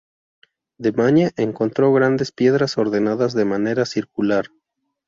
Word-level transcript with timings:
D. 0.79 0.93
Mania 0.93 1.29
encontró 1.37 1.93
grandes 1.93 2.31
piedras 2.31 2.79
ordenadas 2.79 3.33
de 3.35 3.45
manera 3.45 3.85
circular. 3.85 4.47